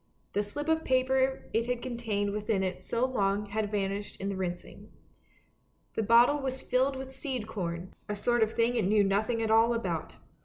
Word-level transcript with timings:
The 0.33 0.41
slip 0.41 0.67
of 0.67 0.83
paper 0.83 1.47
it 1.53 1.67
had 1.67 1.83
contained 1.83 2.31
within 2.31 2.63
it 2.63 2.81
so 2.81 3.05
long 3.05 3.45
had 3.45 3.69
vanished 3.69 4.17
in 4.19 4.29
the 4.29 4.35
rinsing. 4.35 4.89
The 5.93 6.01
bottle 6.01 6.39
was 6.41 6.59
filled 6.63 6.95
with 6.95 7.13
seed 7.13 7.45
corn, 7.45 7.93
a 8.09 8.15
sort 8.15 8.41
of 8.41 8.53
thing 8.53 8.75
it 8.75 8.85
knew 8.85 9.03
nothing 9.03 9.43
at 9.43 9.51
all 9.51 9.75
about. 9.75 10.17